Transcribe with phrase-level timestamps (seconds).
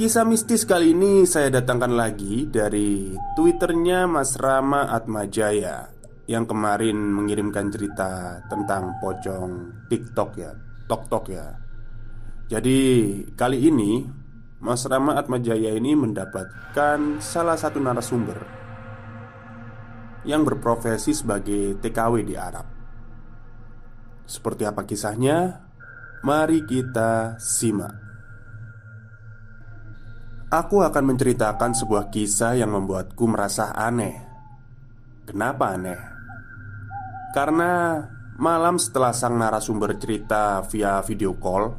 [0.00, 5.92] Kisah mistis kali ini saya datangkan lagi dari twitternya Mas Rama Atmajaya
[6.24, 10.56] Yang kemarin mengirimkan cerita tentang pocong TikTok ya
[10.88, 11.52] Tok-tok ya.
[12.48, 12.80] Jadi
[13.36, 14.08] kali ini
[14.64, 18.40] Mas Rama Atmajaya ini mendapatkan salah satu narasumber
[20.24, 22.64] Yang berprofesi sebagai TKW di Arab.
[24.24, 25.60] Seperti apa kisahnya?
[26.24, 28.09] Mari kita simak
[30.50, 34.18] Aku akan menceritakan sebuah kisah yang membuatku merasa aneh.
[35.22, 35.94] Kenapa aneh?
[37.30, 38.02] Karena
[38.34, 41.70] malam setelah sang narasumber cerita via video call,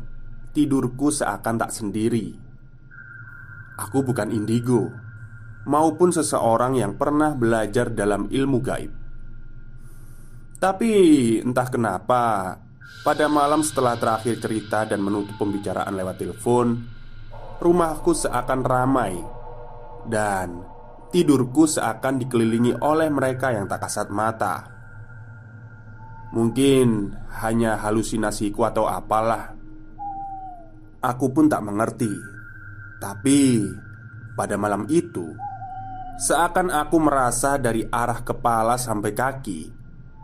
[0.56, 2.32] tidurku seakan tak sendiri.
[3.76, 4.88] Aku bukan indigo,
[5.68, 8.92] maupun seseorang yang pernah belajar dalam ilmu gaib.
[10.64, 10.92] Tapi
[11.44, 12.56] entah kenapa,
[13.04, 17.01] pada malam setelah terakhir cerita dan menutup pembicaraan lewat telepon,
[17.62, 19.22] rumahku seakan ramai
[20.10, 20.66] dan
[21.14, 24.66] tidurku seakan dikelilingi oleh mereka yang tak kasat mata.
[26.34, 27.14] Mungkin
[27.46, 29.54] hanya halusinasiku atau apalah.
[31.06, 32.10] Aku pun tak mengerti.
[32.98, 33.62] Tapi
[34.34, 35.30] pada malam itu,
[36.18, 39.62] seakan aku merasa dari arah kepala sampai kaki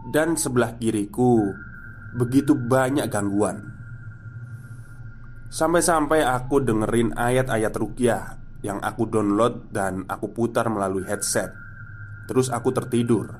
[0.09, 1.53] dan sebelah kiriku
[2.17, 3.76] begitu banyak gangguan.
[5.47, 8.23] Sampai-sampai aku dengerin ayat-ayat rukyah
[8.65, 11.55] yang aku download dan aku putar melalui headset.
[12.27, 13.31] Terus aku tertidur.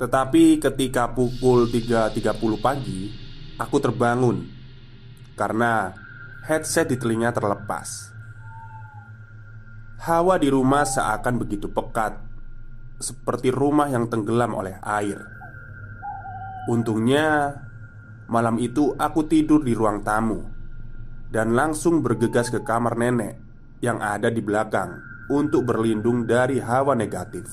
[0.00, 3.12] Tetapi ketika pukul 3.30 pagi,
[3.60, 4.44] aku terbangun
[5.36, 5.92] karena
[6.44, 8.12] headset di telinga terlepas.
[10.00, 12.16] Hawa di rumah seakan begitu pekat,
[13.00, 15.20] seperti rumah yang tenggelam oleh air.
[16.68, 17.56] Untungnya
[18.26, 20.42] Malam itu aku tidur di ruang tamu
[21.30, 23.38] Dan langsung bergegas ke kamar nenek
[23.78, 24.98] Yang ada di belakang
[25.30, 27.46] Untuk berlindung dari hawa negatif.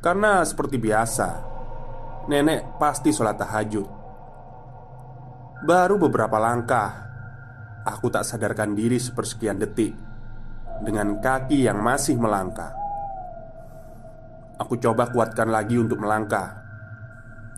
[0.00, 1.28] Karena seperti biasa
[2.26, 3.88] Nenek pasti sholat tahajud.
[5.64, 7.04] Baru beberapa langkah
[7.86, 9.92] Aku tak sadarkan diri sepersekian detik
[10.80, 12.86] Dengan kaki yang masih melangkah.
[14.56, 16.64] Aku coba kuatkan lagi untuk melangkah.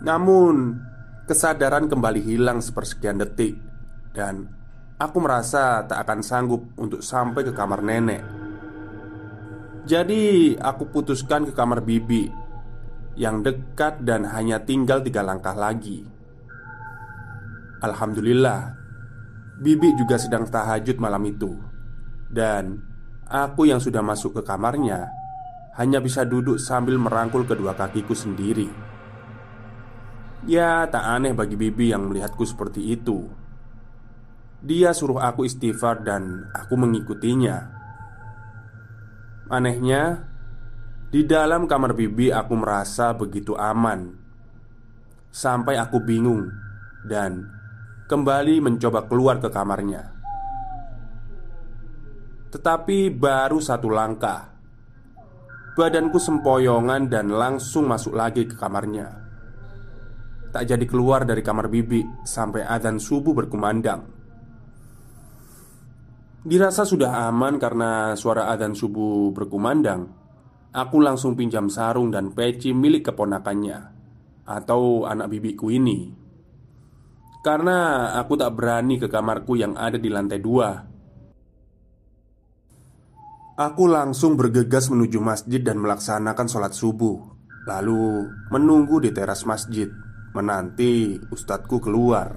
[0.03, 0.75] Namun
[1.29, 3.53] Kesadaran kembali hilang sepersekian detik.
[4.09, 4.49] Dan
[4.97, 8.25] aku merasa tak akan sanggup untuk sampai ke kamar nenek.
[9.85, 12.29] Jadi aku putuskan ke kamar bibi
[13.13, 16.01] Yang dekat dan hanya tinggal tiga langkah lagi.
[17.85, 18.73] Alhamdulillah
[19.61, 21.53] Bibi juga sedang tahajud malam itu.
[22.25, 22.73] Dan
[23.29, 25.05] aku yang sudah masuk ke kamarnya
[25.77, 28.88] Hanya bisa duduk sambil merangkul kedua kakiku sendiri
[30.47, 33.27] Ya, tak aneh bagi Bibi yang melihatku seperti itu.
[34.63, 37.75] Dia suruh aku istighfar dan aku mengikutinya.
[39.51, 40.31] Anehnya,
[41.11, 44.15] di dalam kamar Bibi aku merasa begitu aman.
[45.27, 46.47] Sampai aku bingung
[47.03, 47.43] dan
[48.07, 50.15] kembali mencoba keluar ke kamarnya.
[52.49, 54.55] Tetapi baru satu langkah,
[55.75, 59.18] badanku sempoyongan dan langsung masuk lagi ke kamarnya
[60.49, 64.01] tak jadi keluar dari kamar bibi sampai adzan subuh berkumandang.
[66.39, 70.09] Dirasa sudah aman karena suara adzan subuh berkumandang.
[70.69, 73.79] Aku langsung pinjam sarung dan peci milik keponakannya
[74.45, 76.13] atau anak bibiku ini.
[77.41, 80.69] Karena aku tak berani ke kamarku yang ada di lantai dua.
[83.59, 89.85] Aku langsung bergegas menuju masjid dan melaksanakan sholat subuh Lalu menunggu di teras masjid
[90.29, 92.29] Menanti ustadku keluar.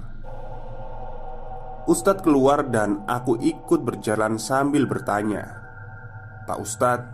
[1.85, 5.61] Ustadz keluar dan aku ikut berjalan sambil bertanya
[6.47, 7.11] Pak Ustadz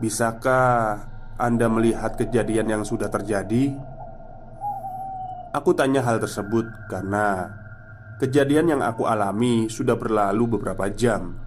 [0.00, 1.04] Bisakah
[1.38, 3.76] Anda melihat kejadian yang sudah terjadi?
[5.54, 7.54] Aku tanya hal tersebut karena
[8.18, 11.38] Kejadian yang aku alami sudah berlalu beberapa jam.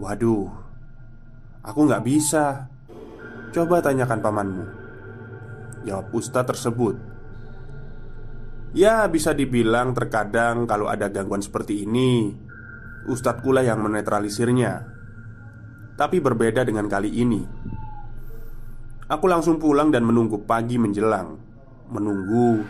[0.00, 0.46] Waduh
[1.68, 2.70] Aku nggak bisa.
[3.50, 4.77] Coba tanyakan pamanmu
[5.88, 7.00] Jawab ustadz tersebut.
[8.76, 12.36] Ya bisa dibilang terkadang kalau ada gangguan seperti ini
[13.08, 14.84] Ustadz pula yang menetralisirnya.
[15.96, 17.40] Tapi berbeda dengan kali ini.
[19.08, 21.40] Aku langsung pulang dan menunggu pagi menjelang.
[21.88, 22.60] Menunggu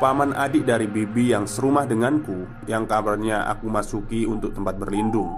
[0.00, 5.36] paman adik dari bibi yang serumah denganku Yang kabarnya aku masuki untuk tempat berlindung.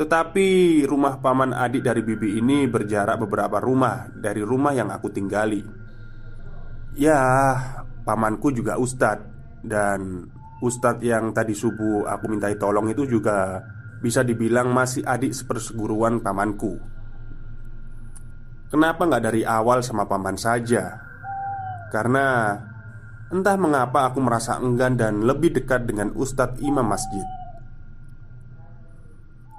[0.00, 5.81] Tetapi rumah paman adik dari bibi ini berjarak beberapa rumah dari rumah yang aku tinggali.
[6.92, 7.20] Ya,
[8.04, 9.24] pamanku juga ustadz
[9.64, 10.28] Dan
[10.60, 13.64] ustadz yang tadi subuh aku mintai tolong itu juga
[14.04, 16.76] Bisa dibilang masih adik seperseguruan pamanku
[18.68, 20.96] Kenapa nggak dari awal sama paman saja?
[21.92, 22.56] Karena
[23.28, 27.24] entah mengapa aku merasa enggan dan lebih dekat dengan ustadz imam masjid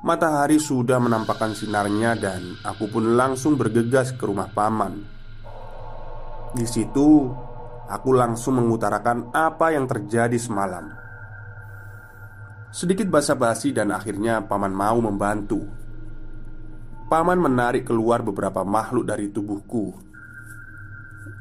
[0.04, 5.13] Matahari sudah menampakkan sinarnya dan aku pun langsung bergegas ke rumah paman.
[6.54, 7.34] Di situ,
[7.90, 10.94] aku langsung mengutarakan apa yang terjadi semalam.
[12.70, 15.66] Sedikit basa-basi dan akhirnya paman mau membantu.
[17.10, 19.94] Paman menarik keluar beberapa makhluk dari tubuhku.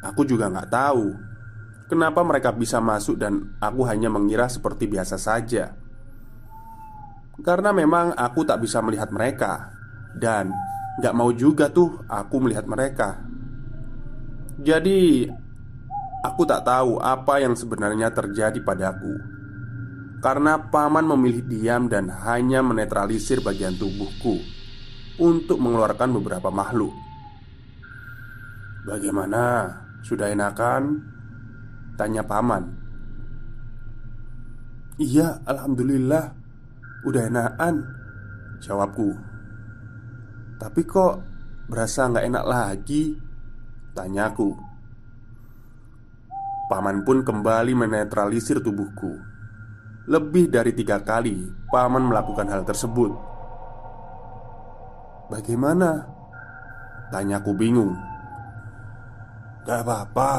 [0.05, 1.07] Aku juga nggak tahu
[1.93, 5.77] kenapa mereka bisa masuk dan aku hanya mengira seperti biasa saja.
[7.41, 9.73] Karena memang aku tak bisa melihat mereka
[10.13, 10.53] Dan
[11.01, 13.32] gak mau juga tuh aku melihat mereka
[14.63, 15.27] Jadi
[16.23, 19.19] Aku tak tahu apa yang sebenarnya terjadi padaku
[20.23, 24.39] Karena paman memilih diam dan hanya menetralisir bagian tubuhku
[25.19, 26.95] Untuk mengeluarkan beberapa makhluk.
[28.87, 29.71] Bagaimana?
[30.03, 30.99] Sudah enakan?
[31.95, 32.67] Tanya paman.
[34.99, 36.35] Iya, Alhamdulillah.
[37.07, 37.87] Udah enakan?
[38.59, 39.15] Jawabku.
[40.59, 41.23] Tapi kok
[41.71, 43.15] berasa nggak enak lagi
[43.93, 44.73] Tanyaku
[46.73, 49.21] Paman pun kembali menetralisir tubuhku.
[50.09, 53.13] Lebih dari tiga kali Paman melakukan hal tersebut.
[55.29, 56.09] Bagaimana?
[57.13, 57.93] Tanyaku bingung.
[59.69, 60.33] Gak apa-apa.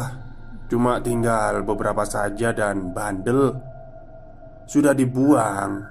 [0.74, 3.54] Cuma tinggal beberapa saja dan bandel.
[4.66, 5.86] Sudah dibuang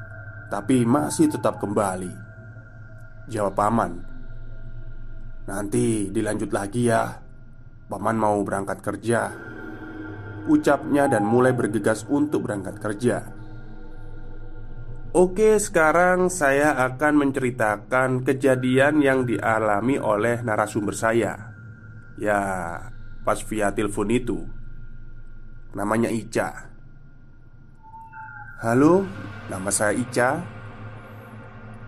[0.50, 2.11] tapi masih tetap kembali.
[3.31, 3.93] Jawab paman.
[5.47, 7.21] Nanti dilanjut lagi ya
[7.92, 9.28] Paman mau berangkat kerja
[10.48, 13.42] Ucapnya dan mulai bergegas untuk berangkat kerja
[15.12, 21.52] Oke, sekarang saya akan menceritakan kejadian yang dialami oleh narasumber saya.
[22.16, 22.40] Ya,
[23.20, 24.40] pas via telepon itu.
[25.76, 26.72] Namanya Ica.
[28.64, 29.04] Halo,
[29.52, 30.40] nama saya Ica.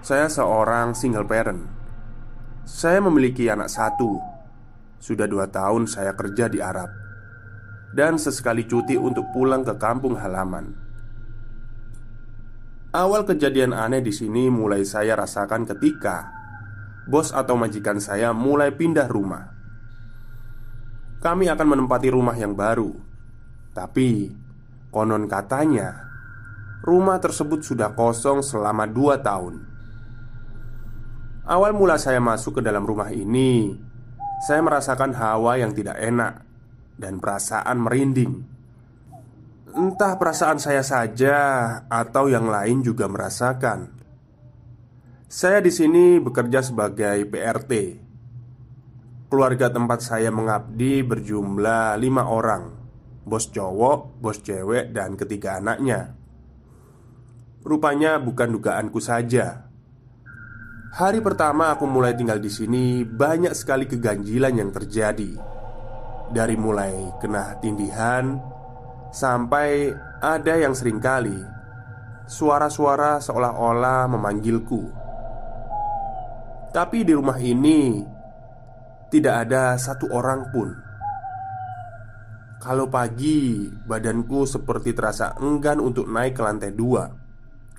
[0.04, 1.64] Saya seorang single parent.
[2.68, 4.33] Saya memiliki anak satu.
[5.04, 6.88] Sudah dua tahun saya kerja di Arab
[7.92, 10.72] dan sesekali cuti untuk pulang ke kampung halaman.
[12.88, 16.32] Awal kejadian aneh di sini mulai saya rasakan ketika
[17.04, 19.52] bos atau majikan saya mulai pindah rumah.
[21.20, 22.96] Kami akan menempati rumah yang baru,
[23.76, 24.32] tapi
[24.88, 26.00] konon katanya
[26.80, 29.68] rumah tersebut sudah kosong selama dua tahun.
[31.44, 33.84] Awal mula saya masuk ke dalam rumah ini,
[34.43, 36.43] saya merasakan hawa yang tidak enak
[36.99, 38.33] dan perasaan merinding.
[39.75, 41.37] Entah perasaan saya saja
[41.91, 43.91] atau yang lain juga merasakan.
[45.26, 47.73] Saya di sini bekerja sebagai PRT.
[49.26, 52.71] Keluarga tempat saya mengabdi berjumlah lima orang,
[53.26, 56.14] bos cowok, bos cewek, dan ketiga anaknya.
[57.67, 59.74] Rupanya bukan dugaanku saja.
[60.94, 65.34] Hari pertama aku mulai tinggal di sini, banyak sekali keganjilan yang terjadi.
[66.30, 68.38] Dari mulai kena tindihan
[69.10, 69.90] sampai
[70.22, 71.34] ada yang sering kali
[72.30, 74.86] suara-suara seolah-olah memanggilku.
[76.70, 77.98] Tapi di rumah ini
[79.10, 80.70] tidak ada satu orang pun.
[82.62, 87.10] Kalau pagi, badanku seperti terasa enggan untuk naik ke lantai dua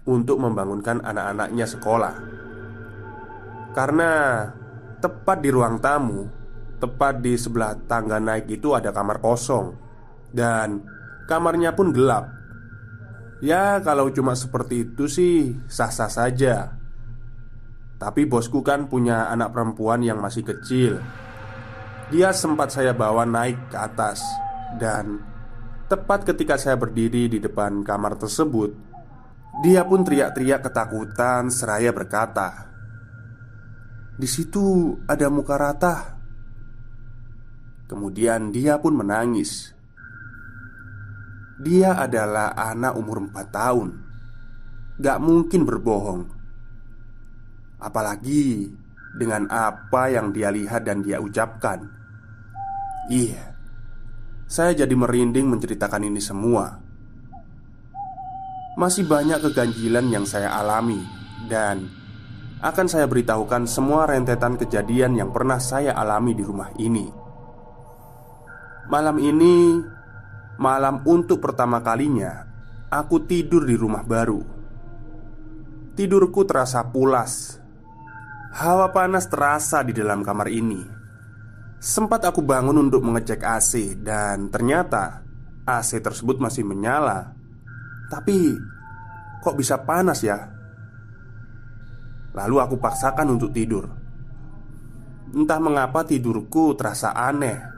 [0.04, 2.45] untuk membangunkan anak-anaknya sekolah.
[3.76, 4.48] Karena
[5.04, 6.24] tepat di ruang tamu,
[6.80, 9.76] tepat di sebelah tangga naik itu ada kamar kosong
[10.32, 10.80] dan
[11.28, 12.32] kamarnya pun gelap.
[13.44, 16.80] Ya, kalau cuma seperti itu sih sah-sah saja.
[18.00, 21.04] Tapi bosku kan punya anak perempuan yang masih kecil.
[22.16, 24.24] Dia sempat saya bawa naik ke atas
[24.80, 25.20] dan
[25.92, 28.72] tepat ketika saya berdiri di depan kamar tersebut,
[29.64, 32.75] dia pun teriak-teriak ketakutan seraya berkata,
[34.16, 35.96] "Di situ ada muka rata."
[37.86, 39.76] Kemudian dia pun menangis.
[41.56, 43.90] Dia adalah anak umur 4 tahun
[45.00, 46.22] Gak mungkin berbohong
[47.80, 48.68] Apalagi
[49.16, 51.88] dengan apa yang dia lihat dan dia ucapkan
[53.08, 53.56] Iya
[54.52, 56.76] Saya jadi merinding menceritakan ini semua
[58.76, 61.00] Masih banyak keganjilan yang saya alami
[61.48, 61.88] Dan
[62.64, 67.08] akan saya beritahukan semua rentetan kejadian yang pernah saya alami di rumah ini.
[68.86, 69.82] Malam ini
[70.56, 72.48] Malam untuk pertama kalinya
[72.88, 74.40] Aku tidur di rumah baru.
[76.00, 77.60] Tidurku terasa pulas.
[78.56, 80.80] Hawa panas terasa di dalam kamar ini.
[81.76, 85.28] Sempat aku bangun untuk mengecek AC Dan ternyata
[85.68, 87.36] AC tersebut masih menyala.
[88.08, 88.56] Tapi
[89.44, 90.55] Kok bisa panas ya?
[92.36, 93.88] Lalu aku paksakan untuk tidur
[95.32, 97.76] Entah mengapa tidurku terasa aneh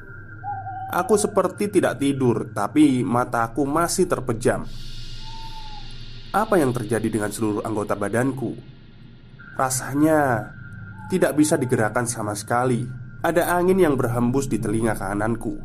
[0.88, 4.64] Aku seperti tidak tidur, tapi mataku masih terpejam.
[6.32, 8.56] Apa yang terjadi dengan seluruh anggota badanku?
[9.60, 10.48] Rasanya
[11.12, 12.88] tidak bisa digerakkan sama sekali.
[13.20, 15.60] Ada angin yang berhembus di telinga kananku.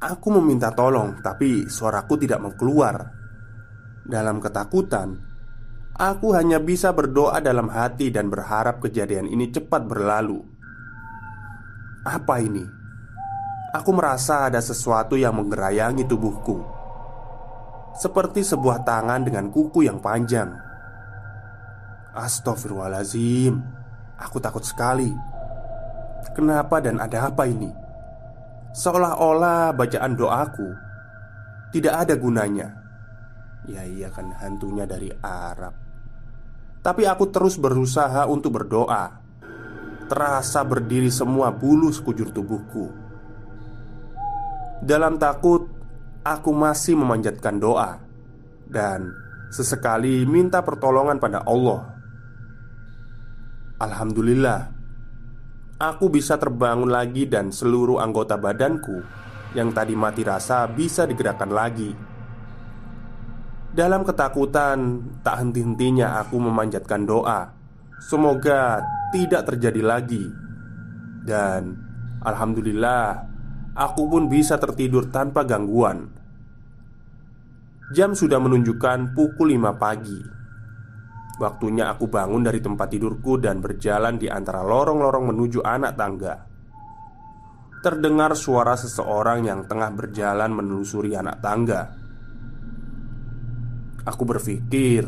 [0.00, 3.04] Aku meminta tolong, tapi suaraku tidak mau keluar.
[4.00, 5.29] Dalam ketakutan,
[6.00, 10.40] aku hanya bisa berdoa dalam hati dan berharap kejadian ini cepat berlalu.
[12.08, 12.80] Apa ini?
[13.70, 16.58] Aku merasa ada sesuatu yang menggerayangi tubuhku
[17.94, 20.50] Seperti sebuah tangan dengan kuku yang panjang
[22.10, 23.54] Astagfirullahaladzim
[24.26, 25.14] Aku takut sekali
[26.34, 27.70] Kenapa dan ada apa ini?
[28.74, 30.68] Seolah-olah bacaan doaku
[31.70, 32.74] Tidak ada gunanya
[33.70, 35.89] Ya iya kan hantunya dari Arab
[36.80, 39.20] Tapi aku terus berusaha untuk berdoa
[40.08, 43.10] Terasa berdiri semua bulu sekujur tubuhku
[44.80, 45.68] dalam takut,
[46.24, 48.00] aku masih memanjatkan doa
[48.64, 49.12] dan
[49.52, 52.00] sesekali minta pertolongan pada Allah.
[53.76, 54.72] Alhamdulillah,
[55.76, 59.04] aku bisa terbangun lagi, dan seluruh anggota badanku
[59.52, 61.92] yang tadi mati rasa bisa digerakkan lagi.
[63.70, 67.54] Dalam ketakutan, tak henti-hentinya aku memanjatkan doa.
[68.02, 68.82] Semoga
[69.14, 70.26] tidak terjadi lagi,
[71.22, 71.78] dan
[72.26, 73.30] alhamdulillah
[73.78, 76.10] aku pun bisa tertidur tanpa gangguan.
[77.94, 80.18] Jam sudah menunjukkan pukul 5 pagi.
[81.38, 86.34] Waktunya aku bangun dari tempat tidurku dan berjalan di antara lorong-lorong menuju anak tangga.
[87.80, 91.99] Terdengar suara seseorang yang tengah berjalan menelusuri anak tangga.
[94.08, 95.04] Aku berpikir,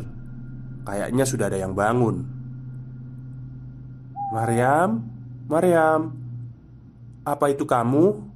[0.84, 2.26] kayaknya sudah ada yang bangun.
[4.32, 5.04] Mariam,
[5.48, 6.12] Mariam,
[7.24, 8.32] apa itu kamu?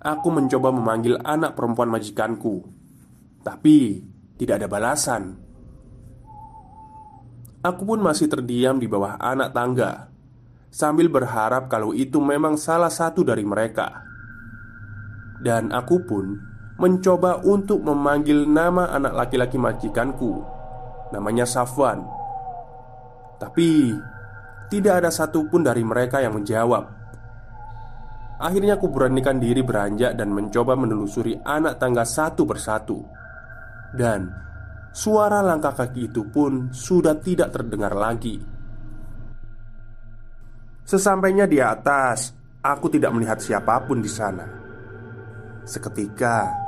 [0.00, 2.62] Aku mencoba memanggil anak perempuan majikanku,
[3.42, 4.04] tapi
[4.36, 5.36] tidak ada balasan.
[7.64, 10.06] Aku pun masih terdiam di bawah anak tangga
[10.70, 14.04] sambil berharap kalau itu memang salah satu dari mereka.
[15.40, 16.38] Dan aku pun
[16.76, 20.44] mencoba untuk memanggil nama anak laki-laki majikanku,
[21.12, 22.04] namanya Safwan.
[23.36, 23.92] Tapi
[24.68, 26.96] tidak ada satupun dari mereka yang menjawab.
[28.36, 33.00] Akhirnya aku beranikan diri beranjak dan mencoba menelusuri anak tangga satu persatu
[33.96, 34.28] Dan
[34.92, 38.36] suara langkah kaki itu pun sudah tidak terdengar lagi
[40.84, 44.44] Sesampainya di atas, aku tidak melihat siapa pun di sana
[45.64, 46.65] Seketika,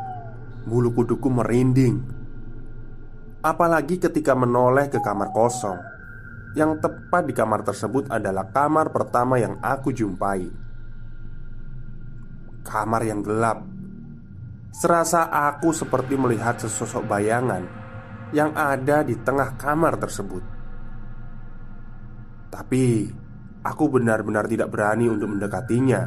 [0.67, 2.03] bulu kuduku merinding.
[3.45, 5.79] Apalagi ketika menoleh ke kamar kosong.
[6.57, 10.49] Yang tepat di kamar tersebut adalah kamar pertama yang aku jumpai.
[12.67, 13.62] Kamar yang gelap.
[14.75, 17.65] Serasa aku seperti melihat sesosok bayangan
[18.37, 20.45] Yang ada di tengah kamar tersebut.
[22.53, 22.85] Tapi
[23.69, 26.03] Aku benar-benar tidak berani untuk mendekatinya.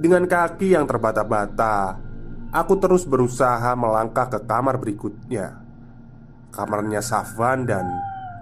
[0.00, 2.00] Dengan kaki yang terbata-bata
[2.54, 5.58] Aku terus berusaha melangkah ke kamar berikutnya.
[6.54, 7.82] Kamarnya Safwan dan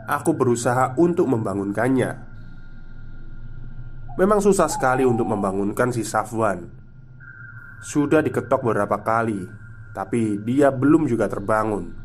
[0.05, 2.11] Aku berusaha untuk membangunkannya.
[4.21, 6.69] Memang susah sekali untuk membangunkan si Safwan.
[7.81, 9.43] Sudah diketok beberapa kali
[9.97, 11.97] Tapi dia belum juga terbangun.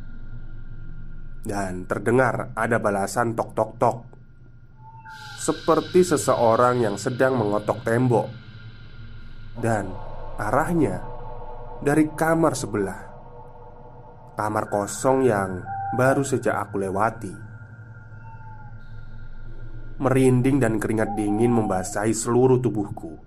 [1.43, 3.97] Dan terdengar ada balasan tok tok tok
[5.43, 8.27] Seperti seseorang yang sedang mengotok tembok.
[9.59, 9.91] Dan
[10.39, 11.01] arahnya
[11.81, 13.01] dari kamar sebelah.
[14.37, 15.65] Kamar kosong yang
[15.97, 17.33] baru saja aku lewati.
[19.97, 23.17] Merinding dan keringat dingin membasahi seluruh tubuhku.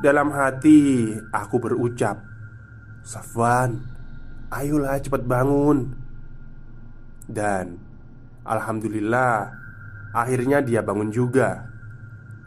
[0.00, 2.22] Dalam hati aku berucap
[3.04, 3.76] Safwan
[4.48, 5.92] Ayolah cepat bangun.
[7.28, 7.76] Dan
[8.48, 9.52] Alhamdulillah
[10.16, 11.68] Akhirnya dia bangun juga.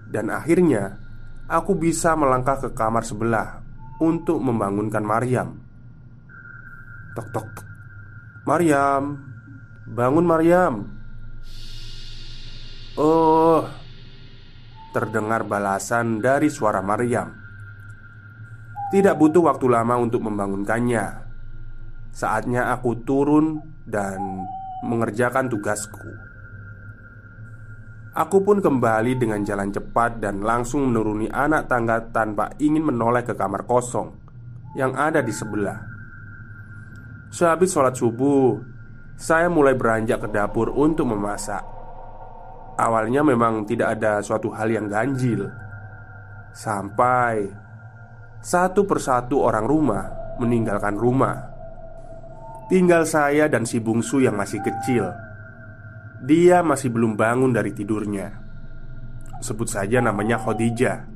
[0.10, 0.98] Dan akhirnya
[1.46, 3.61] Aku bisa melangkah ke kamar sebelah
[4.02, 5.62] Untuk membangunkan Maryam.
[7.14, 7.46] Tok tok.
[7.46, 7.72] Tok
[8.50, 9.22] Maryam.
[9.86, 10.74] Bangun Maryam.
[12.98, 13.64] Oh
[14.92, 17.32] Terdengar balasan dari suara Maryam.
[18.92, 21.32] Tidak butuh waktu lama untuk membangunkannya.
[22.12, 24.44] Saatnya aku turun dan
[24.84, 26.31] mengerjakan tugasku
[28.12, 33.32] Aku pun kembali dengan jalan cepat dan langsung menuruni anak tangga tanpa ingin menoleh ke
[33.32, 34.12] kamar kosong
[34.76, 35.80] yang ada di sebelah.
[37.32, 38.60] Sehabis sholat subuh,
[39.16, 41.64] saya mulai beranjak ke dapur untuk memasak.
[42.76, 45.46] Awalnya memang tidak ada suatu hal yang ganjil
[46.56, 47.46] Sampai
[48.42, 50.06] Satu persatu orang rumah
[50.42, 51.38] meninggalkan rumah
[52.72, 55.14] Tinggal saya dan si bungsu yang masih kecil
[56.22, 58.30] Dia masih belum bangun dari tidurnya.
[59.42, 61.10] Sebut saja namanya Khadijah.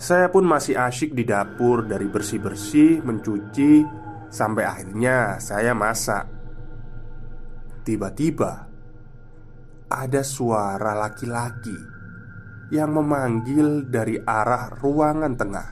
[0.00, 4.00] Saya pun masih asyik di dapur dari bersih-bersih, mencuci
[4.30, 6.22] Sampai akhirnya saya masak.
[7.82, 8.70] Tiba-tiba
[9.90, 11.74] ada suara laki-laki
[12.70, 15.68] yang memanggil dari arah ruangan tengah.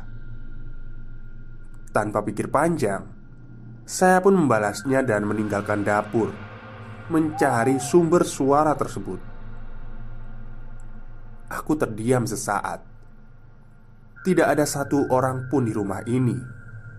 [1.94, 3.06] Tanpa pikir panjang,
[3.86, 6.34] saya pun membalasnya dan meninggalkan dapur,
[7.08, 9.20] mencari sumber suara tersebut.
[11.48, 12.84] Aku terdiam sesaat.
[14.24, 16.36] Tidak ada satu orang pun di rumah ini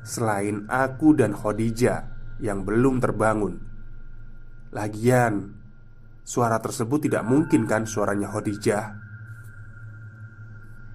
[0.02, 2.00] selain aku dan Khadijah
[2.42, 3.62] yang belum terbangun.
[4.74, 5.60] Lagian,
[6.30, 8.86] Suara tersebut tidak mungkin kan suaranya Khadijah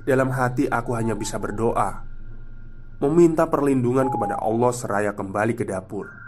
[0.06, 2.06] Dalam hati aku hanya bisa berdoa
[3.02, 6.23] Meminta perlindungan kepada Allah seraya kembali ke dapur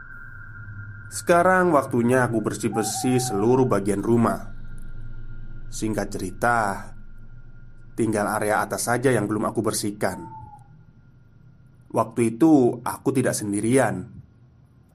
[1.07, 4.51] Sekarang waktunya aku bersih-bersih seluruh bagian rumah.
[5.71, 6.57] Singkat cerita
[7.97, 10.21] Tinggal area atas saja yang belum aku bersihkan.
[11.89, 14.13] Waktu itu aku tidak sendirian.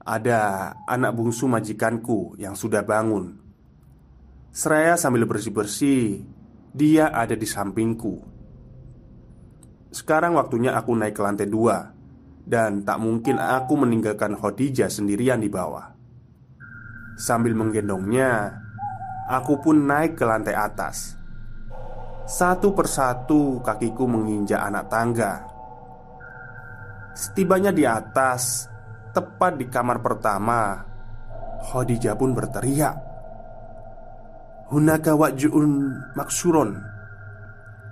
[0.06, 3.42] Ada anak bungsu majikanku yang sudah bangun.
[4.54, 6.22] Seraya sambil bersih-bersih
[6.70, 8.22] Dia ada di sampingku.
[9.90, 11.92] Sekarang waktunya aku naik ke lantai dua
[12.48, 15.91] Dan tak mungkin aku meninggalkan Khadijah sendirian di bawah
[17.16, 18.62] Sambil menggendongnya
[19.32, 21.14] Aku pun naik ke lantai atas.
[22.26, 25.32] Satu persatu kakiku menginjak anak tangga.
[27.14, 28.66] Setibanya di atas
[29.12, 30.80] Tepat di kamar pertama
[31.68, 32.96] Khadijah pun berteriak
[34.72, 35.68] Hunaka waj'un
[36.16, 36.80] maksuron.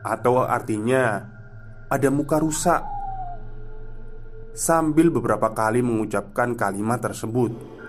[0.02, 1.24] Atau artinya
[1.88, 2.82] Ada muka rusak.
[4.50, 7.79] Sambil beberapa kali mengucapkan kalimat tersebut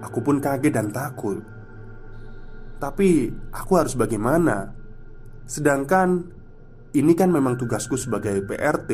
[0.00, 1.44] Aku pun kaget dan takut
[2.80, 4.72] Tapi aku harus bagaimana?
[5.44, 6.24] Sedangkan
[6.96, 8.90] ini kan memang tugasku sebagai PRT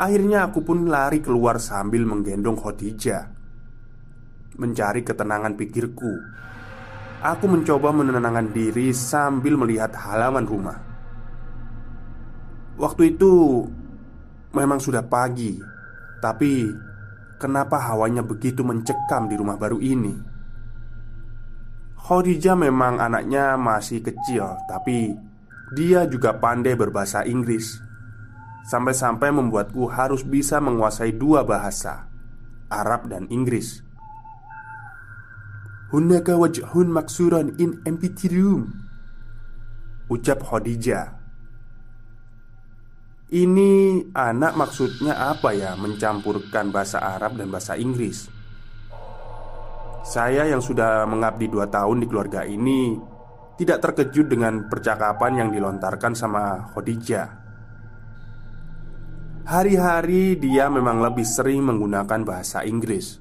[0.00, 3.42] Akhirnya aku pun lari keluar sambil menggendong Khadijah
[4.56, 6.12] mencari ketenangan pikirku.
[7.22, 10.78] Aku mencoba menenangkan diri sambil melihat halaman rumah.
[12.74, 13.62] Waktu itu
[14.50, 15.54] memang sudah pagi,
[16.18, 16.66] tapi
[17.42, 20.14] kenapa hawanya begitu mencekam di rumah baru ini?
[21.98, 25.18] Khadijah memang anaknya masih kecil, tapi
[25.74, 27.82] dia juga pandai berbahasa Inggris.
[28.62, 32.06] Sampai-sampai membuatku harus bisa menguasai dua bahasa,
[32.70, 33.82] Arab dan Inggris.
[35.90, 38.72] Hunaka wajhun maksuran in empty room
[40.08, 41.21] Ucap Khadijah
[43.32, 45.72] Ini anak maksudnya apa ya?
[45.72, 48.28] Mencampurkan bahasa Arab dan bahasa Inggris.
[50.04, 52.98] Saya yang sudah mengabdi dua tahun di keluarga ini
[53.52, 57.28] Tidak terkejut dengan percakapan yang dilontarkan sama Khadijah.
[59.48, 63.20] Hari-hari dia memang lebih sering menggunakan bahasa Inggris.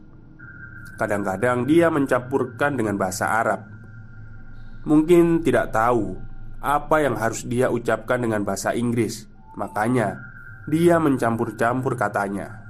[0.97, 3.67] Kadang-kadang dia mencampurkan dengan bahasa Arab.
[4.88, 6.17] Mungkin tidak tahu
[6.63, 9.28] apa yang harus dia ucapkan dengan bahasa Inggris,
[9.62, 10.17] makanya
[10.65, 12.65] dia mencampur-campur katanya.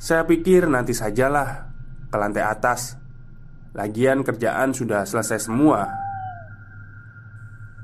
[0.00, 1.68] Saya pikir nanti sajalah
[2.08, 2.96] ke lantai atas.
[3.76, 5.88] Lagian kerjaan sudah selesai semua.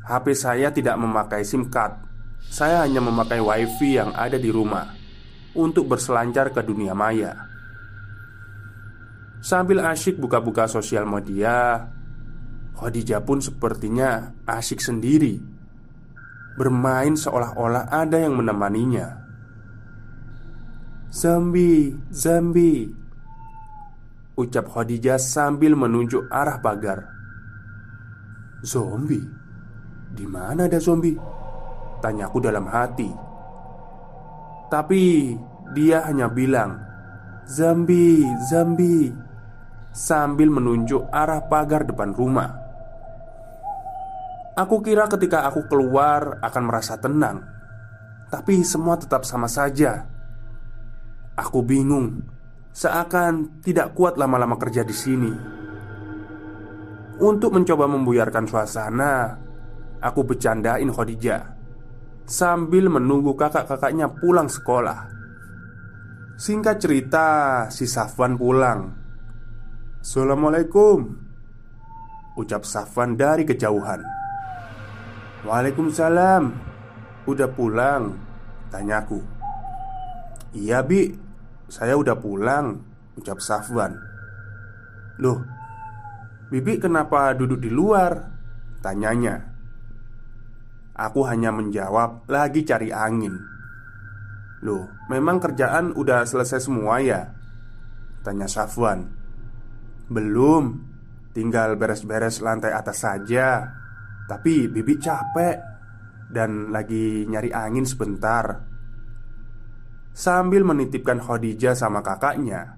[0.08, 1.96] HP saya tidak memakai SIM card.
[2.48, 4.88] Saya hanya memakai WiFi yang ada di rumah
[5.56, 7.36] untuk berselancar ke dunia maya.
[9.38, 11.86] Sambil asyik buka-buka sosial media
[12.78, 15.57] Khadijah pun sepertinya asyik sendiri
[16.58, 19.22] bermain seolah-olah ada yang menemaninya.
[21.08, 22.84] Zambi, Zambi
[24.36, 27.08] Ucap Khadijah sambil menunjuk arah pagar
[28.60, 29.24] Zombie?
[30.12, 31.16] Di mana ada zombie?
[32.04, 33.08] Tanyaku dalam hati
[34.68, 35.32] Tapi
[35.72, 36.76] dia hanya bilang
[37.48, 39.08] Zambi, Zambi
[39.96, 42.57] Sambil menunjuk arah pagar depan rumah
[44.58, 47.46] Aku kira ketika aku keluar akan merasa tenang
[48.26, 50.10] Tapi semua tetap sama saja
[51.38, 52.26] Aku bingung,
[52.74, 55.30] seakan tidak kuat lama-lama kerja di sini.
[57.22, 59.38] Untuk mencoba membuyarkan suasana,
[60.02, 61.54] aku bercandain Khadijah
[62.26, 65.06] sambil menunggu kakak-kakaknya pulang sekolah.
[66.34, 67.26] Singkat cerita,
[67.70, 68.90] si Safwan pulang.
[70.02, 71.06] Assalamualaikum,
[72.34, 74.17] ucap Safwan dari kejauhan.
[75.46, 76.42] Waalaikumsalam,
[77.26, 78.18] udah pulang?
[78.68, 79.20] Tanyaku.
[80.52, 81.12] Iya, Bi,
[81.68, 82.80] saya udah pulang
[83.20, 83.92] Ucap Safwan
[85.20, 85.44] Loh
[86.48, 88.16] Bibi kenapa duduk di luar?
[88.80, 89.36] Tanyanya
[90.96, 93.36] Aku hanya menjawab Lagi cari angin
[94.64, 97.36] Loh memang kerjaan udah selesai semua ya?
[98.24, 99.04] Tanya Safwan
[100.08, 100.88] Belum
[101.36, 103.76] Tinggal beres-beres lantai atas saja
[104.28, 105.56] Tapi Bibi capek
[106.28, 108.44] Dan lagi nyari angin sebentar.
[110.12, 112.76] Sambil menitipkan Khadijah sama kakaknya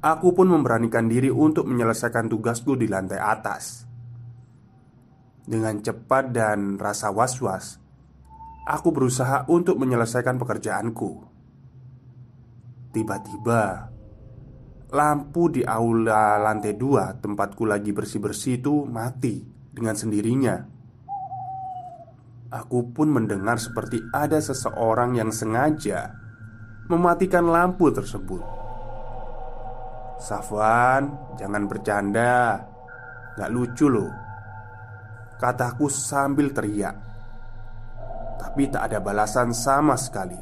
[0.00, 3.84] Aku pun memberanikan diri untuk menyelesaikan tugasku di lantai atas.
[5.44, 7.76] Dengan cepat dan rasa was-was
[8.64, 11.12] Aku berusaha untuk menyelesaikan pekerjaanku.
[12.96, 13.92] Tiba-tiba
[14.92, 20.72] Lampu di aula lantai dua tempatku lagi bersih-bersih itu mati dengan sendirinya
[22.52, 26.12] Aku pun mendengar seperti ada seseorang yang sengaja
[26.84, 28.44] mematikan lampu tersebut.
[30.20, 32.60] Safwan, jangan bercanda.
[33.40, 34.12] Gak lucu loh.
[35.40, 36.92] Kataku sambil teriak.
[38.36, 40.36] Tapi tak ada balasan sama sekali.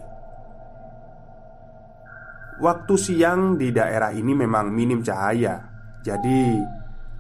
[2.58, 5.62] Waktu siang di daerah ini memang minim cahaya.
[6.02, 6.58] Jadi,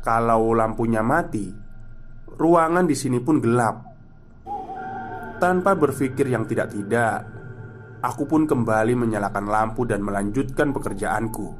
[0.02, 1.69] kalau lampunya mati,
[2.40, 3.76] ruangan di sini pun gelap.
[5.36, 7.40] Tanpa berpikir yang tidak-tidak,
[8.00, 11.52] Aku pun kembali menyalakan lampu dan melanjutkan pekerjaanku.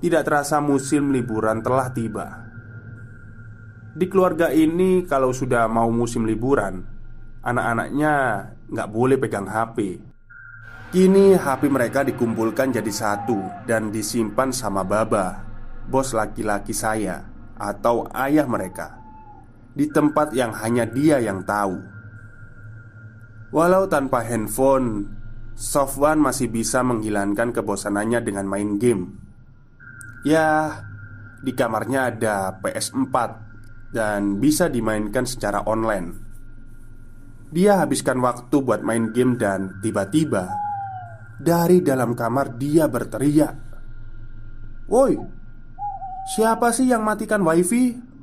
[0.00, 2.28] Tidak terasa musim liburan telah tiba.
[3.92, 6.80] Di keluarga ini, kalau sudah mau musim liburan,
[7.44, 8.12] anak-anaknya
[8.72, 10.00] nggak boleh pegang HP.
[10.88, 15.44] Kini HP mereka dikumpulkan jadi satu dan disimpan sama Baba,
[15.84, 18.98] bos laki-laki saya atau ayah mereka,
[19.74, 21.78] di tempat yang hanya dia yang tahu.
[23.54, 25.10] Walau tanpa handphone,
[25.54, 29.14] Sofwan masih bisa menghilangkan kebosanannya dengan main game.
[30.26, 30.82] Ya,
[31.44, 33.14] di kamarnya ada PS4
[33.94, 36.18] dan bisa dimainkan secara online.
[37.54, 40.50] Dia habiskan waktu buat main game dan tiba-tiba
[41.38, 43.54] dari dalam kamar dia berteriak,
[44.90, 45.14] "Woi,
[46.24, 48.14] siapa sih yang matikan wifi?"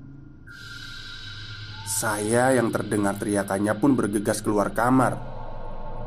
[1.92, 5.20] Saya yang terdengar teriakannya pun bergegas keluar kamar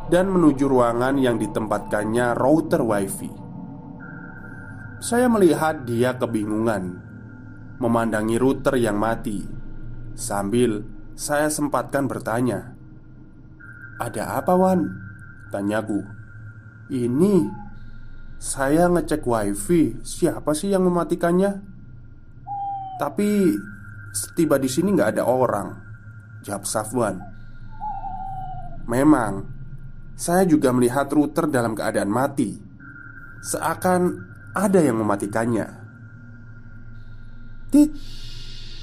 [0.09, 3.30] dan menuju ruangan yang ditempatkannya router wifi.
[4.98, 6.98] Saya melihat dia kebingungan
[7.78, 9.44] memandangi router yang mati
[10.16, 12.72] sambil saya sempatkan bertanya,
[14.00, 14.88] "Ada apa, Wan?"
[15.52, 16.00] tanyaku.
[16.90, 17.52] "Ini
[18.40, 21.73] saya ngecek wifi, siapa sih yang mematikannya?"
[22.94, 23.59] Tapi
[24.14, 25.68] setiba di sini nggak ada orang.
[26.46, 27.16] Jawab Safwan.
[28.87, 29.57] Memang
[30.14, 32.54] Saya juga melihat router dalam keadaan mati.
[33.42, 34.14] Seakan
[34.54, 35.66] ada yang mematikannya.
[37.74, 37.90] Tit.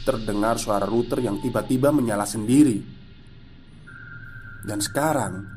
[0.03, 2.83] Terdengar suara router yang tiba-tiba menyala sendiri.
[4.67, 5.47] Dan sekarang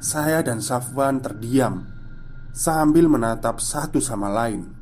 [0.00, 1.84] Saya dan Safwan terdiam
[2.54, 4.73] Sambil menatap satu sama lain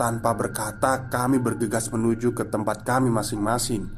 [0.00, 3.92] tanpa berkata, kami bergegas menuju ke tempat kami masing-masing.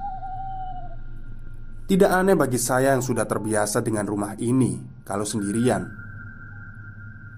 [1.86, 5.86] Tidak aneh bagi saya yang sudah terbiasa dengan rumah ini kalau sendirian.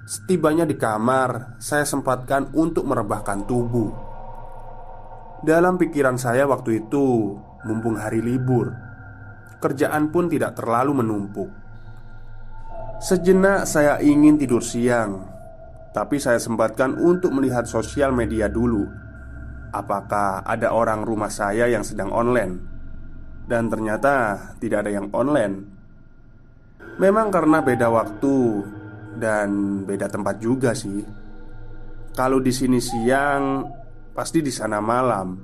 [0.08, 3.92] Setibanya di kamar, saya sempatkan untuk merebahkan tubuh.
[5.44, 7.36] Dalam pikiran saya waktu itu,
[7.68, 8.72] mumpung hari libur,
[9.60, 11.52] kerjaan pun tidak terlalu menumpuk.
[13.04, 15.33] Sejenak saya ingin tidur siang,
[15.94, 18.84] tapi saya sempatkan untuk melihat sosial media dulu.
[19.70, 22.74] Apakah ada orang rumah saya yang sedang online?
[23.44, 25.56] dan ternyata tidak ada yang online.
[26.96, 28.36] Memang karena beda waktu
[29.20, 31.04] dan beda tempat juga sih.
[32.14, 33.66] Kalau di sini siang,
[34.14, 35.34] pasti di sana malam.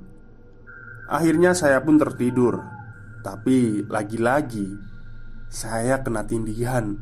[1.11, 2.55] Akhirnya saya pun tertidur,
[3.19, 4.71] tapi lagi-lagi
[5.51, 6.95] saya kena tindihan.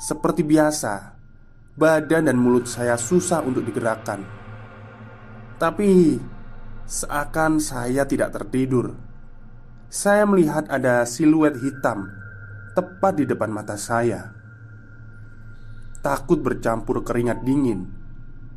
[0.00, 1.13] Seperti biasa,
[1.74, 4.22] badan dan mulut saya susah untuk digerakkan.
[5.58, 6.18] Tapi
[6.86, 8.94] seakan saya tidak tertidur.
[9.90, 12.10] Saya melihat ada siluet hitam
[12.74, 14.34] tepat di depan mata saya.
[16.02, 17.86] Takut bercampur keringat dingin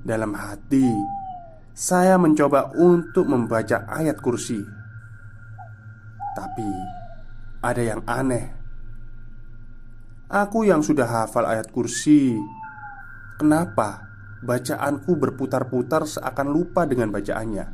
[0.04, 0.90] dalam hati,
[1.78, 4.60] saya mencoba untuk membaca ayat kursi,
[6.34, 6.68] tapi
[7.62, 8.52] ada yang aneh.
[10.28, 12.36] Aku yang sudah hafal ayat kursi,
[13.38, 14.10] kenapa
[14.44, 17.66] bacaanku berputar-putar seakan lupa dengan bacaannya?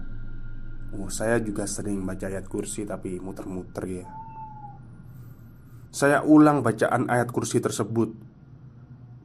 [0.93, 4.05] Oh, saya juga sering baca ayat kursi, tapi muter-muter ya.
[5.89, 8.13] Saya ulang bacaan ayat kursi tersebut,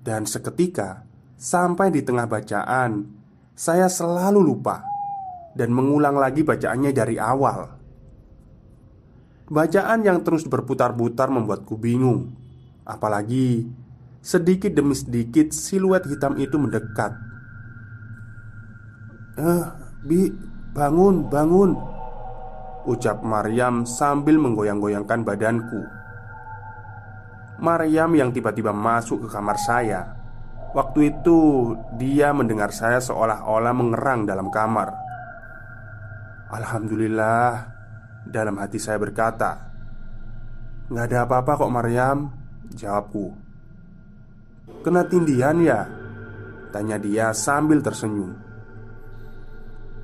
[0.00, 3.06] dan seketika Sampai di tengah bacaan,
[3.54, 4.82] saya selalu lupa
[5.54, 7.78] dan mengulang lagi bacaannya dari awal.
[9.46, 12.34] Bacaan yang terus berputar-putar membuatku bingung,
[12.82, 13.70] apalagi
[14.20, 17.14] sedikit demi sedikit siluet hitam itu mendekat.
[19.38, 19.64] "Eh,
[20.04, 20.30] Bi,
[20.74, 21.72] bangun, bangun!"
[22.88, 25.98] ucap Maryam sambil menggoyang-goyangkan badanku.
[27.58, 30.14] Maryam yang tiba-tiba masuk ke kamar saya
[30.78, 34.94] Waktu itu dia mendengar saya seolah-olah mengerang dalam kamar
[36.54, 37.66] Alhamdulillah
[38.30, 39.74] Dalam hati saya berkata
[40.86, 42.18] Nggak ada apa-apa kok Maryam
[42.78, 43.47] Jawabku
[44.84, 45.86] Kena tindihan ya?
[46.74, 48.36] Tanya dia sambil tersenyum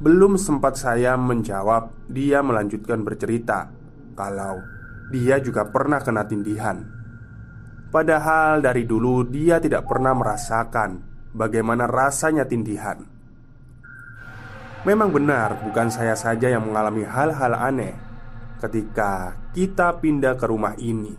[0.01, 3.69] Belum sempat saya menjawab Dia melanjutkan bercerita
[4.17, 4.61] Kalau
[5.13, 6.81] dia juga pernah kena tindihan
[7.95, 12.99] Padahal dari dulu dia tidak pernah merasakan bagaimana rasanya tindihan.
[14.83, 17.95] Memang benar, bukan saya saja yang mengalami hal-hal aneh
[18.59, 21.15] ketika kita pindah ke rumah ini.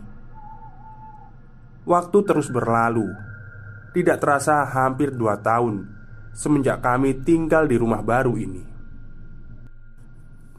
[1.88, 3.08] Waktu terus berlalu,
[3.96, 5.88] tidak terasa hampir dua tahun
[6.36, 8.60] semenjak kami tinggal di rumah baru ini.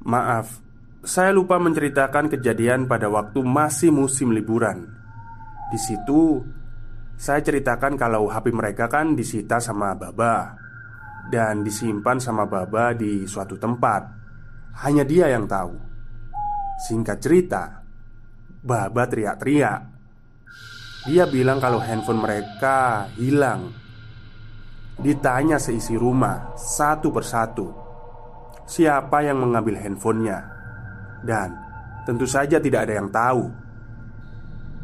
[0.09, 0.57] Maaf,
[1.05, 4.89] saya lupa menceritakan kejadian pada waktu masih musim liburan.
[5.69, 6.41] Di situ
[7.13, 10.57] saya ceritakan kalau HP mereka kan disita sama Baba
[11.29, 14.17] dan disimpan sama Baba di suatu tempat.
[14.81, 15.77] Hanya dia yang tahu.
[16.89, 17.85] Singkat cerita,
[18.65, 19.96] Baba teriak-teriak.
[21.07, 23.71] Dia bilang kalau handphone mereka hilang.
[24.99, 27.87] Ditanya seisi rumah satu persatu
[28.67, 30.43] siapa yang mengambil handphonenya,
[31.23, 31.55] dan
[32.03, 33.47] tentu saja tidak ada yang tahu.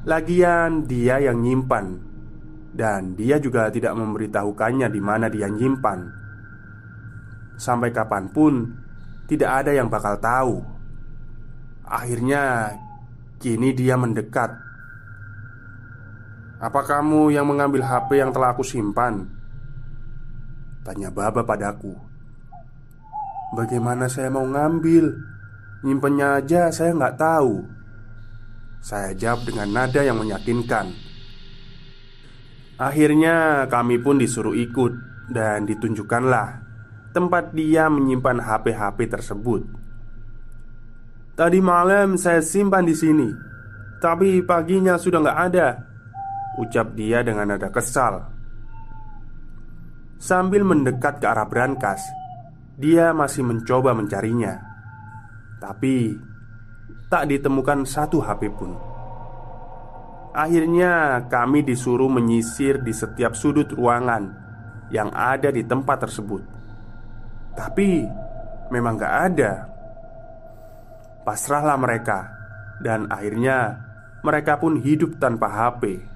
[0.08, 2.16] Lagian dia yang nyimpan.
[2.74, 6.10] Dan dia juga tidak memberitahukannya di mana dia nyimpan.
[7.54, 8.82] Sampai kapan pun
[9.24, 10.60] Tidak ada yang bakal tahu.
[11.88, 12.76] Akhirnya
[13.40, 14.52] Kini dia mendekat
[16.64, 19.28] Apa kamu yang mengambil HP yang telah aku simpan?
[20.88, 21.92] Tanya Baba padaku
[23.52, 25.12] Bagaimana saya mau ngambil?
[25.84, 27.84] Nyimpennya aja saya nggak tahu
[28.84, 30.92] saya jawab dengan nada yang meyakinkan.
[32.76, 34.92] Akhirnya kami pun disuruh ikut
[35.32, 36.60] dan ditunjukkanlah
[37.16, 39.64] tempat dia menyimpan HP-HP tersebut.
[41.40, 43.32] Tadi malam saya simpan di sini,
[44.04, 45.93] tapi paginya sudah nggak ada.
[46.62, 48.30] Ucap dia dengan nada kesal.
[50.22, 52.00] Sambil mendekat ke arah brankas,
[52.78, 54.62] dia masih mencoba mencarinya.
[55.58, 56.14] Tapi
[57.10, 58.72] tak ditemukan satu HP pun.
[60.34, 64.34] Akhirnya, kami disuruh menyisir di setiap sudut ruangan
[64.90, 66.42] yang ada di tempat tersebut.
[67.54, 68.02] Tapi
[68.74, 69.52] memang gak ada.
[71.22, 72.34] Pasrahlah mereka,
[72.82, 73.78] dan akhirnya
[74.26, 76.13] mereka pun hidup tanpa HP.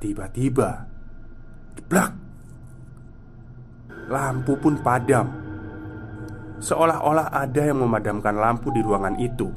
[0.00, 0.88] Tiba-tiba,
[1.76, 2.16] jeblak,
[4.08, 5.28] lampu pun padam.
[6.60, 9.52] Seolah-olah ada yang memadamkan lampu di ruangan itu.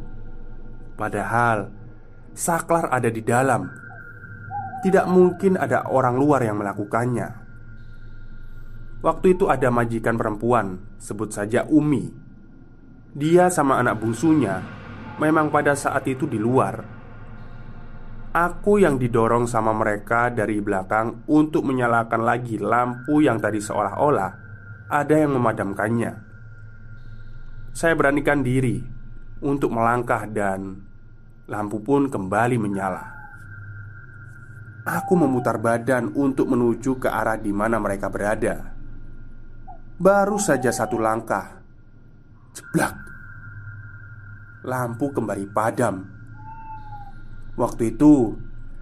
[1.00, 1.72] Padahal
[2.34, 3.70] Saklar ada di dalam.
[4.84, 7.30] Tidak mungkin ada orang luar yang melakukannya.
[9.04, 12.08] Waktu itu ada majikan perempuan Sebut saja Umi.
[13.16, 14.64] Dia sama anak bungsunya
[15.20, 16.93] Memang pada saat itu di luar
[18.34, 24.32] Aku yang didorong sama mereka dari belakang Untuk menyalakan lagi lampu yang tadi seolah-olah
[24.90, 26.34] Ada yang memadamkannya
[27.74, 28.86] saya beranikan diri
[29.42, 30.78] untuk melangkah dan
[31.50, 33.06] lampu pun kembali menyala.
[34.86, 38.78] Aku memutar badan untuk menuju ke arah di mana mereka berada.
[39.98, 41.66] Baru saja satu langkah,
[42.54, 42.94] jeblak.
[44.70, 46.06] Lampu kembali padam.
[47.54, 48.34] Waktu itu,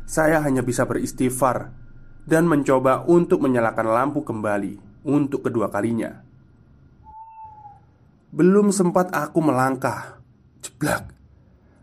[0.07, 1.75] saya hanya bisa beristighfar
[2.23, 6.23] dan mencoba untuk menyalakan lampu kembali untuk kedua kalinya.
[8.31, 10.23] Belum sempat aku melangkah,
[10.63, 11.11] jeblak.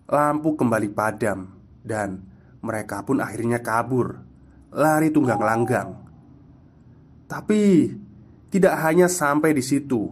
[0.08, 1.52] Lampu kembali padam
[1.84, 2.24] dan
[2.64, 4.24] mereka pun akhirnya kabur,
[4.72, 5.92] lari tunggang langgang.
[7.28, 7.92] Tapi
[8.48, 10.08] tidak hanya sampai di situ.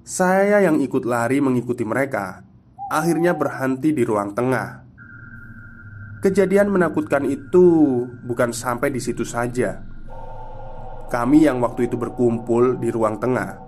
[0.00, 2.40] Saya yang ikut lari mengikuti mereka,
[2.88, 4.88] akhirnya berhenti di ruang tengah.
[6.22, 7.66] Kejadian menakutkan itu
[8.22, 9.82] bukan sampai di situ saja.
[11.10, 13.58] Kami yang waktu itu berkumpul di ruang tengah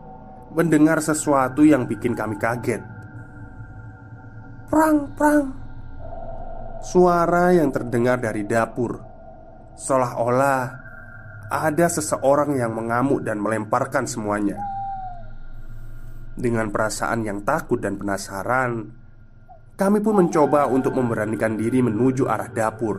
[0.55, 2.79] mendengar sesuatu yang bikin kami kaget.
[4.71, 5.51] Prang, prang,
[6.85, 9.01] Suara yang terdengar dari dapur
[9.73, 10.63] Seolah-olah
[11.49, 14.61] ada seseorang yang mengamuk dan melemparkan semuanya
[16.37, 19.04] Dengan perasaan yang takut dan penasaran
[19.75, 22.97] Kami pun mencoba untuk memberanikan diri menuju arah dapur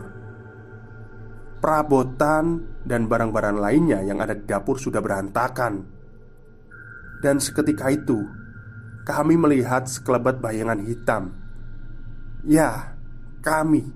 [1.64, 5.88] Perabotan dan barang-barang lainnya yang ada di dapur sudah berantakan
[7.24, 8.28] Dan seketika itu
[9.08, 11.32] Kami melihat sekelebat bayangan hitam
[12.46, 12.94] Ya,
[13.42, 13.90] kami,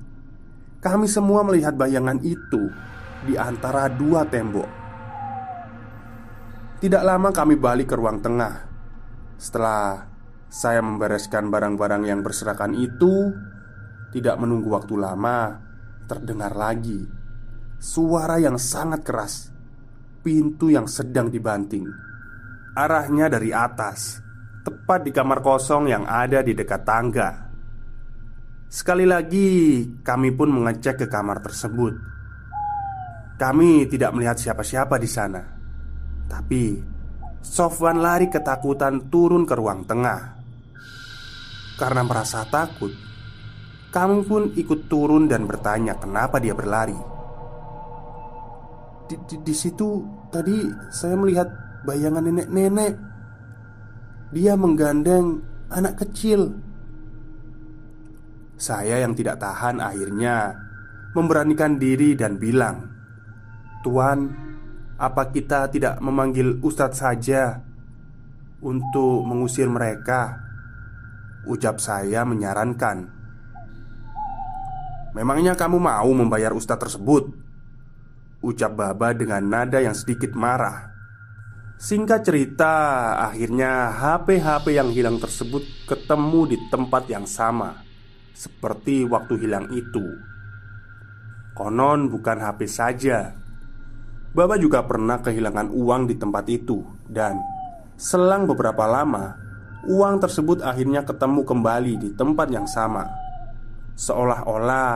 [0.81, 2.73] kami semua melihat bayangan itu
[3.29, 4.65] di antara dua tembok.
[6.81, 8.65] Tidak lama kami balik ke ruang tengah.
[9.35, 10.07] Setelah
[10.49, 13.31] saya membereskan barang-barang yang berserakan itu,
[14.09, 15.61] tidak menunggu waktu lama,
[16.09, 17.19] terdengar lagi
[17.79, 19.49] suara yang sangat keras.
[20.19, 21.87] Pintu yang sedang dibanting.
[22.75, 24.19] Arahnya dari atas,
[24.67, 27.29] tepat di kamar kosong yang ada di dekat tangga.
[28.67, 31.95] Sekali lagi, kami pun mengecek ke kamar tersebut.
[33.39, 35.41] Kami tidak melihat siapa-siapa di sana,
[36.27, 36.63] tapi
[37.39, 40.38] Sofwan lari ketakutan turun ke ruang tengah.
[41.79, 42.91] Karena merasa takut,
[43.89, 46.99] kami pun ikut turun dan bertanya kenapa dia berlari.
[49.07, 51.47] Di, di, di situ tadi saya melihat
[51.87, 52.93] bayangan nenek-nenek.
[54.29, 55.41] Dia menggandeng
[55.73, 56.53] anak kecil
[58.59, 60.51] saya yang tidak tahan akhirnya
[61.15, 62.91] memberanikan diri dan bilang,
[63.81, 64.29] "Tuan,
[64.99, 67.55] apa kita tidak memanggil Ustadz saja
[68.59, 70.48] untuk mengusir mereka?"
[71.47, 73.07] Ucap saya menyarankan.
[75.15, 77.31] "Memangnya kamu mau membayar Ustadz tersebut?"
[78.39, 80.95] Ucap Baba dengan nada yang sedikit marah.
[81.79, 82.75] Singkat cerita,
[83.23, 87.87] akhirnya HP-HP yang hilang tersebut ketemu di tempat yang sama
[88.39, 90.03] seperti waktu hilang itu.
[91.51, 93.35] Konon bukan HP saja.
[94.31, 96.79] Baba juga pernah kehilangan uang di tempat itu
[97.11, 97.35] dan
[97.99, 99.35] selang beberapa lama
[99.87, 103.07] uang tersebut akhirnya ketemu kembali di tempat yang sama.
[103.95, 104.95] Seolah-olah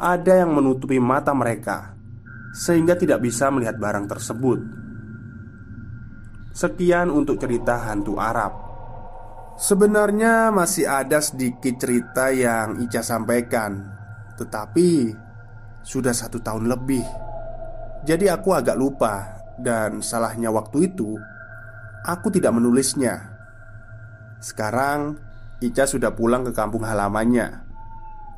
[0.00, 1.94] ada yang menutupi mata mereka
[2.50, 4.58] sehingga tidak bisa melihat barang tersebut.
[6.50, 8.70] Sekian untuk cerita hantu Arab.
[9.60, 13.92] Sebenarnya masih ada sedikit cerita yang Ica sampaikan
[14.40, 15.12] Tetapi
[15.84, 17.04] Sudah satu tahun lebih
[18.08, 21.12] Jadi aku agak lupa Dan salahnya waktu itu
[22.08, 23.29] Aku tidak menulisnya
[24.40, 25.20] Sekarang
[25.60, 27.68] Ica sudah pulang ke kampung halamannya.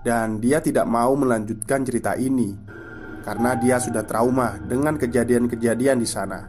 [0.03, 2.59] Dan dia tidak mau melanjutkan cerita ini
[3.22, 6.42] Karena dia sudah trauma dengan kejadian-kejadian di sana.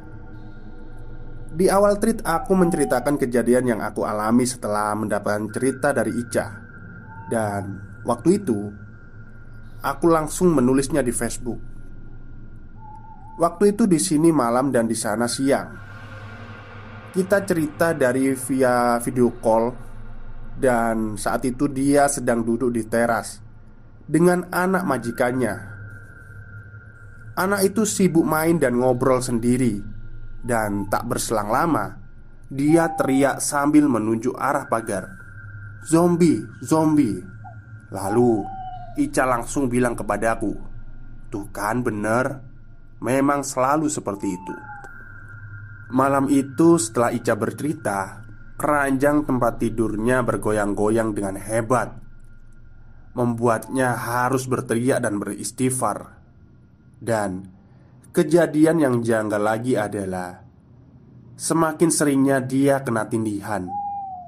[1.53, 6.49] Di awal treat aku menceritakan kejadian yang aku alami setelah mendapatkan cerita dari Ica.
[7.29, 7.77] Dan
[8.09, 8.73] waktu itu
[9.83, 11.59] Aku langsung menulisnya di Facebook.
[13.35, 15.92] Waktu itu di sini malam dan di sana siang
[17.13, 19.69] Kita cerita dari via video call
[20.57, 23.37] Dan saat itu dia sedang duduk di teras
[24.01, 25.53] Dengan anak majikannya.
[27.37, 29.77] Anak itu sibuk main dan ngobrol sendiri
[30.41, 32.01] dan tak berselang lama
[32.49, 35.05] Dia teriak sambil menunjuk arah pagar.
[35.85, 37.21] Zombie, zombie.
[37.93, 38.41] Lalu
[38.97, 40.57] Ica langsung bilang kepadaku
[41.29, 42.41] Tuh kan bener
[43.05, 44.72] Memang selalu seperti itu
[45.91, 48.23] Malam itu setelah Ica bercerita
[48.53, 51.99] Keranjang tempat tidurnya bergoyang-goyang dengan hebat.
[53.17, 56.21] Membuatnya harus berteriak dan beristighfar.
[57.01, 57.49] Dan
[58.13, 60.37] Kejadian yang janggal lagi adalah
[61.33, 63.65] Semakin seringnya dia kena tindihan.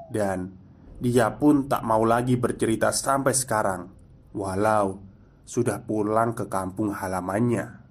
[0.09, 0.51] Dan
[0.97, 3.81] Dia pun tak mau lagi bercerita sampai sekarang,
[4.33, 5.05] walau
[5.45, 7.84] sudah pulang ke kampung halamannya.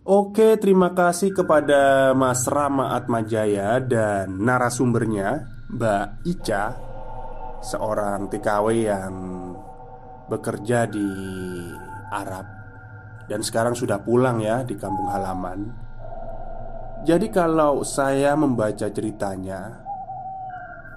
[0.00, 6.72] Oke, terima kasih kepada Mas Rama Atmajaya dan narasumbernya, Mbak Ica,
[7.60, 9.12] seorang TKW yang
[10.24, 11.04] bekerja di
[12.16, 12.48] Arab
[13.28, 15.68] dan sekarang sudah pulang ya di kampung halaman.
[17.04, 19.84] Jadi, kalau saya membaca ceritanya,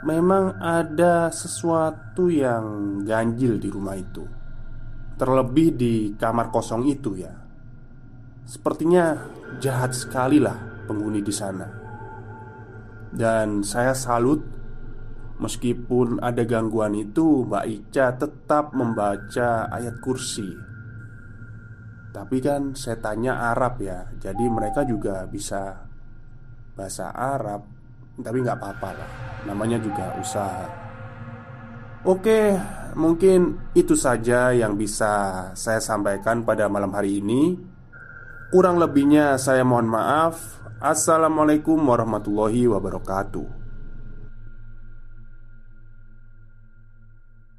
[0.08, 4.24] memang ada sesuatu yang ganjil di rumah itu,
[5.20, 7.43] terlebih di kamar kosong itu, ya.
[8.44, 9.18] Sepertinya
[9.60, 11.68] jahat sekali lah penghuni di sana.
[13.14, 14.42] Dan saya salut
[15.34, 20.46] Meskipun ada gangguan itu Mbak Ica tetap membaca ayat kursi
[22.14, 25.90] Tapi kan setannya Arab ya Jadi mereka juga bisa
[26.78, 27.66] bahasa Arab
[28.18, 29.10] Tapi nggak apa-apa lah
[29.50, 30.84] Namanya juga usaha
[32.04, 32.52] Oke,
[33.00, 37.56] mungkin itu saja yang bisa saya sampaikan pada malam hari ini.
[38.54, 40.62] Kurang lebihnya, saya mohon maaf.
[40.78, 43.63] Assalamualaikum warahmatullahi wabarakatuh.